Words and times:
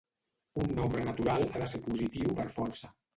Un 0.61 0.69
nombre 0.79 1.03
natural 1.07 1.45
ha 1.51 1.61
de 1.65 1.67
ser 1.73 1.81
positiu 1.89 2.33
per 2.41 2.47
força. 2.57 2.91